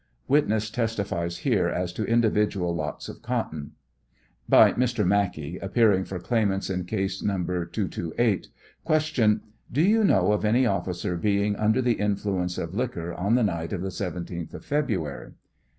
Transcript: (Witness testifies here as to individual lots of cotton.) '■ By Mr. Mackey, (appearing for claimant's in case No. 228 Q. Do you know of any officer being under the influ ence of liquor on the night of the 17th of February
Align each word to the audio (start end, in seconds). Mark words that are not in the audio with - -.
(Witness 0.27 0.71
testifies 0.71 1.37
here 1.45 1.67
as 1.67 1.93
to 1.93 2.03
individual 2.05 2.73
lots 2.73 3.07
of 3.07 3.21
cotton.) 3.21 3.59
'■ 3.73 3.73
By 4.49 4.73
Mr. 4.73 5.05
Mackey, 5.05 5.59
(appearing 5.59 6.05
for 6.05 6.17
claimant's 6.17 6.71
in 6.71 6.85
case 6.85 7.21
No. 7.21 7.33
228 7.35 8.47
Q. 8.87 9.41
Do 9.71 9.81
you 9.83 10.03
know 10.03 10.31
of 10.31 10.43
any 10.43 10.65
officer 10.65 11.15
being 11.15 11.55
under 11.55 11.83
the 11.83 11.97
influ 11.97 12.41
ence 12.41 12.57
of 12.57 12.73
liquor 12.73 13.13
on 13.13 13.35
the 13.35 13.43
night 13.43 13.73
of 13.73 13.81
the 13.83 13.89
17th 13.89 14.55
of 14.55 14.65
February 14.65 15.33